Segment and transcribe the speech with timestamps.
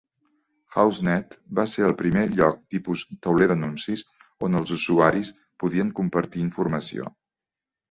[0.75, 4.03] HouseNet va ser el primer lloc tipus tauler d'anuncis
[4.49, 5.33] on els usuaris
[5.67, 7.15] podien compartir informació.